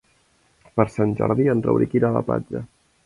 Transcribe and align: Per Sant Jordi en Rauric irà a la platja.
Per 0.79 0.85
Sant 0.93 1.13
Jordi 1.19 1.45
en 1.55 1.61
Rauric 1.67 1.95
irà 2.01 2.11
a 2.11 2.17
la 2.17 2.25
platja. 2.31 2.65